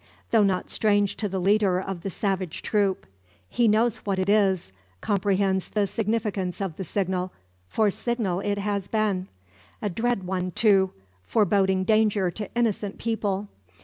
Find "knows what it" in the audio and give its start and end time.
3.67-4.29